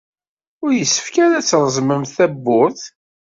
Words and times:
Ur 0.63 0.71
yessefk 0.73 1.15
ara 1.25 1.35
ad 1.39 1.45
treẓmemt 1.49 2.13
tawwurt. 2.17 2.83